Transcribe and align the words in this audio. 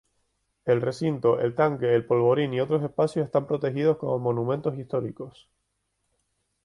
El 0.65 0.81
recinto, 0.81 1.39
el 1.39 1.53
tanque, 1.53 1.93
el 1.93 2.03
polvorín 2.07 2.55
y 2.55 2.59
otros 2.59 2.81
espacios 2.81 3.23
están 3.23 3.45
protegidos 3.45 3.97
como 3.97 4.17
Monumentos 4.17 4.75
Históricos. 4.75 5.47